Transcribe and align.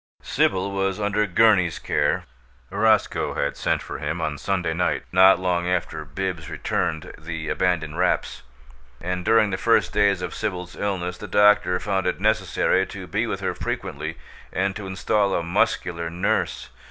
Sibyl 0.23 0.71
was 0.71 0.99
under 0.99 1.27
Gurney's 1.27 1.77
care. 1.77 2.25
Roscoe 2.71 3.35
had 3.35 3.55
sent 3.55 3.83
for 3.83 3.99
him 3.99 4.19
on 4.19 4.39
Sunday 4.39 4.73
night, 4.73 5.03
not 5.11 5.37
long 5.37 5.67
after 5.67 6.03
Bibbs 6.05 6.49
returned 6.49 7.13
the 7.19 7.49
abandoned 7.49 7.99
wraps; 7.99 8.41
and 8.99 9.23
during 9.23 9.51
the 9.51 9.59
first 9.59 9.93
days 9.93 10.23
of 10.23 10.33
Sibyl's 10.33 10.75
illness 10.75 11.19
the 11.19 11.27
doctor 11.27 11.79
found 11.79 12.07
it 12.07 12.19
necessary 12.19 12.83
to 12.87 13.05
be 13.05 13.27
with 13.27 13.41
her 13.41 13.53
frequently, 13.53 14.17
and 14.51 14.75
to 14.75 14.87
install 14.87 15.35
a 15.35 15.43
muscular 15.43 16.09
nurse. 16.09 16.69